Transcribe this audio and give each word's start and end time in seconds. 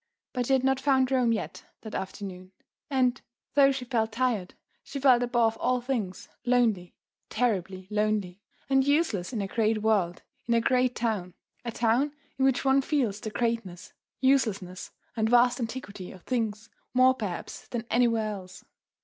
But 0.33 0.47
she 0.47 0.53
had 0.53 0.63
not 0.63 0.79
found 0.79 1.11
Rome 1.11 1.31
yet 1.31 1.63
that 1.81 1.93
afternoon. 1.93 2.53
And, 2.89 3.21
though 3.53 3.71
she 3.71 3.85
felt 3.85 4.11
tired, 4.11 4.55
she 4.83 4.99
felt 4.99 5.21
above 5.21 5.57
all 5.57 5.79
things 5.79 6.27
lonely, 6.43 6.95
terribly 7.29 7.87
lonely 7.91 8.41
and 8.67 8.83
useless 8.83 9.31
in 9.31 9.43
a 9.43 9.47
great 9.47 9.83
world, 9.83 10.23
in 10.47 10.55
a 10.55 10.59
great 10.59 10.95
town, 10.95 11.35
a 11.63 11.71
town 11.71 12.13
in 12.39 12.45
which 12.45 12.65
one 12.65 12.81
feels 12.81 13.19
the 13.19 13.29
greatness, 13.29 13.93
uselessness 14.21 14.89
and 15.15 15.29
vast 15.29 15.59
antiquity 15.59 16.11
of 16.11 16.23
things 16.23 16.71
more 16.95 17.13
perhaps 17.13 17.67
than 17.67 17.85
anywhere 17.91 18.27
else. 18.31 18.65